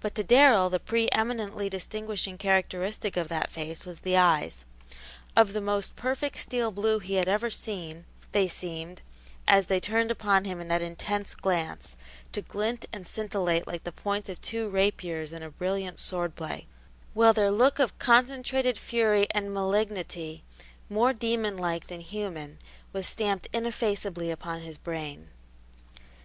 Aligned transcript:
But 0.00 0.14
to 0.14 0.22
Darrell 0.22 0.70
the 0.70 0.78
pre 0.78 1.08
eminently 1.10 1.68
distinguishing 1.68 2.38
characteristic 2.38 3.16
of 3.16 3.26
that 3.26 3.50
face 3.50 3.84
was 3.84 3.98
the 3.98 4.16
eyes. 4.16 4.64
Of 5.34 5.52
the 5.52 5.60
most 5.60 5.96
perfect 5.96 6.36
steel 6.36 6.70
blue 6.70 7.00
he 7.00 7.14
had 7.14 7.26
ever 7.26 7.50
seen, 7.50 8.04
they 8.30 8.46
seemed, 8.46 9.02
as 9.48 9.66
they 9.66 9.80
turned 9.80 10.12
upon 10.12 10.44
him 10.44 10.60
in 10.60 10.68
that 10.68 10.80
intense 10.80 11.34
glance, 11.34 11.96
to 12.32 12.40
glint 12.40 12.84
and 12.92 13.04
scintillate 13.04 13.66
like 13.66 13.82
the 13.82 13.90
points 13.90 14.28
of 14.28 14.40
two 14.40 14.68
rapiers 14.68 15.32
in 15.32 15.42
a 15.42 15.50
brilliant 15.50 15.98
sword 15.98 16.36
play, 16.36 16.68
while 17.12 17.32
their 17.32 17.50
look 17.50 17.80
of 17.80 17.98
concentrated 17.98 18.78
fury 18.78 19.26
and 19.32 19.52
malignity, 19.52 20.44
more 20.88 21.12
demon 21.12 21.56
like 21.56 21.88
than 21.88 22.00
human, 22.00 22.60
was 22.92 23.08
stamped 23.08 23.48
ineffaceably 23.52 24.30
upon 24.30 24.60
his 24.60 24.78
brain. 24.78 25.30